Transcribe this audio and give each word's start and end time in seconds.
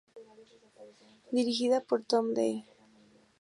Dirigida 1.35 1.77
por 1.87 1.99
Tom 2.09 2.25
Dey. 2.37 2.55